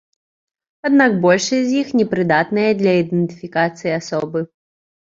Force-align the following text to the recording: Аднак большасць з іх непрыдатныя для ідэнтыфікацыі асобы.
Аднак 0.89 1.11
большасць 1.25 1.67
з 1.67 1.77
іх 1.83 1.93
непрыдатныя 2.01 2.69
для 2.81 2.99
ідэнтыфікацыі 3.05 3.97
асобы. 4.01 4.39